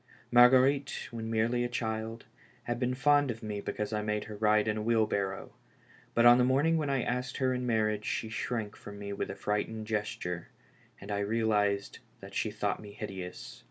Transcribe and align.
Mar 0.31 0.49
guerite, 0.49 1.09
when 1.11 1.29
merely 1.29 1.63
a 1.63 1.69
child, 1.69 2.25
had 2.63 2.79
been 2.79 2.95
fond 2.95 3.29
of 3.29 3.43
me 3.43 3.61
because 3.61 3.93
I 3.93 4.01
made 4.01 4.23
her 4.23 4.35
ride 4.35 4.67
in 4.67 4.77
a 4.77 4.81
wheelbarrow, 4.81 5.53
but 6.15 6.25
on 6.25 6.39
the 6.39 6.43
morning 6.43 6.75
when 6.77 6.89
I 6.89 7.03
asked 7.03 7.37
her 7.37 7.53
in 7.53 7.67
marriage^she 7.67 8.31
shrank 8.31 8.75
from 8.75 8.97
mo 8.97 9.13
with 9.13 9.29
a 9.29 9.35
frightened 9.35 9.85
gesture, 9.85 10.47
and 10.99 11.11
I 11.11 11.19
realized 11.19 11.99
that 12.19 12.33
she 12.33 12.49
thought 12.49 12.79
me 12.81 12.93
hideous. 12.93 13.59